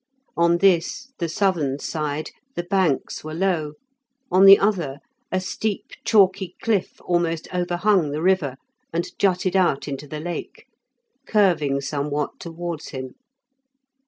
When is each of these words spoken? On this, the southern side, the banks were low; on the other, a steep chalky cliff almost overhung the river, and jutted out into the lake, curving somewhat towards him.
On 0.35 0.57
this, 0.57 1.11
the 1.19 1.29
southern 1.29 1.77
side, 1.77 2.31
the 2.55 2.63
banks 2.63 3.23
were 3.23 3.35
low; 3.35 3.73
on 4.31 4.45
the 4.47 4.57
other, 4.57 4.97
a 5.31 5.39
steep 5.39 5.91
chalky 6.03 6.55
cliff 6.63 6.99
almost 7.01 7.47
overhung 7.53 8.09
the 8.09 8.23
river, 8.23 8.55
and 8.91 9.07
jutted 9.19 9.55
out 9.55 9.87
into 9.87 10.07
the 10.07 10.19
lake, 10.19 10.65
curving 11.27 11.81
somewhat 11.81 12.39
towards 12.39 12.89
him. 12.89 13.13